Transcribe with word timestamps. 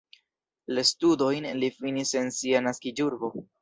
La 0.77 0.85
studojn 0.93 1.47
li 1.61 1.71
finis 1.79 2.17
en 2.25 2.35
sia 2.41 2.67
naskiĝurbo. 2.71 3.37